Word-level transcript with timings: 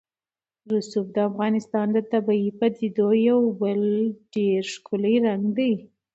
رسوب 0.73 1.05
د 1.15 1.17
افغانستان 1.29 1.87
د 1.93 1.97
طبیعي 2.11 2.49
پدیدو 2.59 3.07
یو 3.29 3.39
بل 3.61 3.81
ډېر 4.33 4.61
ښکلی 4.73 5.15
رنګ 5.25 5.43
دی. 5.57 5.71